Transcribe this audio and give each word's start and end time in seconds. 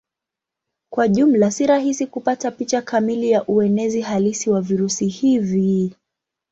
Kwa 0.93 1.07
jumla 1.07 1.51
si 1.51 1.67
rahisi 1.67 2.07
kupata 2.07 2.51
picha 2.51 2.81
kamili 2.81 3.31
ya 3.31 3.45
uenezi 3.47 4.01
halisi 4.01 4.49
wa 4.49 4.61
virusi 4.61 5.07
hivi. 5.07 5.95